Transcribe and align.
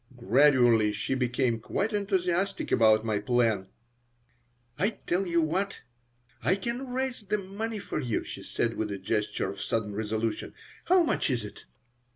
Gradually 0.17 0.91
she 0.91 1.13
became 1.13 1.59
quite 1.59 1.93
enthusiastic 1.93 2.71
about 2.71 3.05
my 3.05 3.19
plan 3.19 3.67
"I 4.79 4.97
tell 5.05 5.27
you 5.27 5.43
what. 5.43 5.81
I 6.41 6.55
can 6.55 6.87
raise 6.91 7.21
the 7.21 7.37
money 7.37 7.77
for 7.77 7.99
you," 7.99 8.23
she 8.23 8.41
said, 8.41 8.77
with 8.77 8.89
a 8.91 8.97
gesture 8.97 9.47
of 9.51 9.61
sudden 9.61 9.93
resolution. 9.93 10.55
"How 10.85 11.03
much 11.03 11.29
is 11.29 11.45
it?" 11.45 11.65